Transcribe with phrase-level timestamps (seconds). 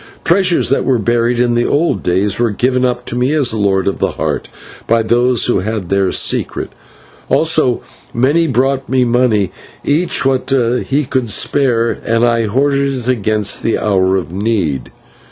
[0.23, 3.87] Treasures that were buried in the old days were given up to me as Lord
[3.87, 4.47] of the Heart
[4.87, 6.71] by those who had their secret;
[7.29, 9.51] also many brought me money,
[9.83, 10.51] each what
[10.87, 14.89] he could spare, and I hoarded it against the hour of need.